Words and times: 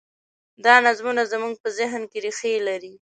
دا 0.65 0.75
نظمونه 0.87 1.23
زموږ 1.33 1.53
په 1.63 1.69
ذهن 1.77 2.01
کې 2.11 2.17
رېښې 2.25 2.51
لري. 2.67 2.93